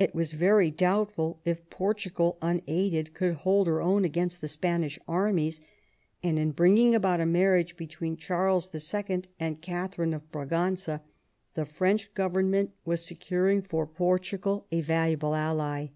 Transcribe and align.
It 0.00 0.12
was 0.12 0.32
very 0.32 0.72
doubtful 0.72 1.38
if 1.44 1.70
Portugal 1.70 2.36
unaided 2.42 3.14
could 3.14 3.34
hold 3.34 3.68
her 3.68 3.80
own 3.80 4.04
against 4.04 4.40
the 4.40 4.48
Spanish 4.48 4.98
armies, 5.06 5.60
and 6.20 6.36
in 6.36 6.50
bringing 6.50 6.96
about 6.96 7.20
a 7.20 7.26
marriage 7.26 7.76
between 7.76 8.16
Charles 8.16 8.68
II. 8.74 9.22
and 9.38 9.62
Katharine 9.62 10.14
of 10.14 10.28
Braganza 10.32 11.00
the 11.54 11.64
French 11.64 12.12
government 12.14 12.72
was 12.84 13.06
securing 13.06 13.62
for 13.62 13.86
Portugal 13.86 14.66
a 14.72 14.80
valuable 14.80 15.32
ally. 15.36 15.90